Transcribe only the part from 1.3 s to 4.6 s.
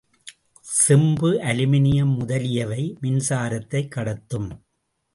Aluminium முதலியவை மின்சாரத்தைக் கடத்தும்.